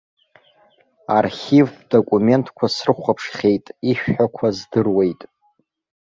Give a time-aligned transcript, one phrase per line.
[1.17, 5.21] Архивтә документқәа срыхәаԥшхьеит, ишәҳәақәаз здыруеит.